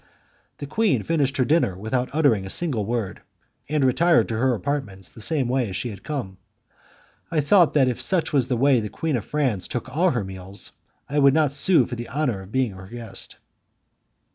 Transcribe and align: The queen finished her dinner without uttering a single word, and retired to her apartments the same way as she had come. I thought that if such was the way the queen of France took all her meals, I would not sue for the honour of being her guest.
The 0.57 0.65
queen 0.65 1.03
finished 1.03 1.37
her 1.37 1.45
dinner 1.45 1.77
without 1.77 2.09
uttering 2.11 2.43
a 2.43 2.49
single 2.49 2.87
word, 2.87 3.21
and 3.69 3.85
retired 3.85 4.27
to 4.29 4.37
her 4.39 4.55
apartments 4.55 5.11
the 5.11 5.21
same 5.21 5.47
way 5.47 5.69
as 5.69 5.75
she 5.75 5.91
had 5.91 6.03
come. 6.03 6.39
I 7.29 7.39
thought 7.39 7.75
that 7.75 7.87
if 7.87 8.01
such 8.01 8.33
was 8.33 8.47
the 8.47 8.57
way 8.57 8.79
the 8.79 8.89
queen 8.89 9.15
of 9.15 9.25
France 9.25 9.67
took 9.67 9.95
all 9.95 10.09
her 10.09 10.23
meals, 10.23 10.71
I 11.07 11.19
would 11.19 11.35
not 11.35 11.53
sue 11.53 11.85
for 11.85 11.93
the 11.95 12.09
honour 12.09 12.41
of 12.41 12.51
being 12.51 12.71
her 12.71 12.87
guest. 12.87 13.35